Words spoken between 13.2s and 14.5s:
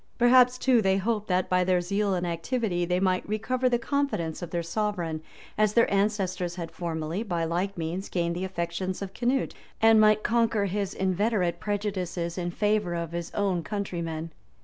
own countrymen.